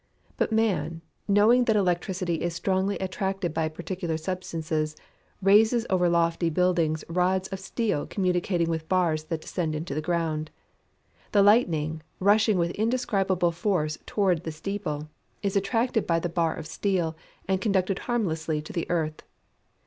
But 0.35 0.51
man, 0.51 1.01
knowing 1.27 1.65
that 1.65 1.75
electricity 1.75 2.41
is 2.41 2.55
strongly 2.55 2.97
attracted 2.97 3.53
by 3.53 3.69
particular 3.69 4.17
substances, 4.17 4.95
raises 5.43 5.85
over 5.91 6.09
lofty 6.09 6.49
buildings 6.49 7.03
rods 7.07 7.47
of 7.49 7.59
steel 7.59 8.07
communicating 8.07 8.67
with 8.67 8.89
bars 8.89 9.25
that 9.25 9.41
descend 9.41 9.75
into 9.75 9.93
the 9.93 10.01
ground. 10.01 10.49
The 11.33 11.43
lightning, 11.43 12.01
rushing 12.19 12.57
with 12.57 12.71
indescribable 12.71 13.51
force 13.51 13.99
toward 14.07 14.43
the 14.43 14.51
steeple, 14.51 15.07
is 15.43 15.55
attracted 15.55 16.07
by 16.07 16.19
the 16.19 16.29
bar 16.29 16.55
of 16.55 16.65
steel, 16.65 17.15
and 17.47 17.61
conducted 17.61 17.99
harmlessly 17.99 18.59
to 18.59 18.73
the 18.73 18.89
earth. 18.89 19.21